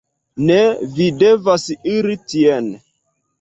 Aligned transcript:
"Ne, 0.45 0.55
vi 0.95 1.09
devas 1.23 1.67
iri 1.97 2.17
tien." 2.35 2.73